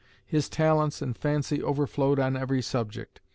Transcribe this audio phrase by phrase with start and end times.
[0.25, 3.21] His talents and fancy overflowed on every subject.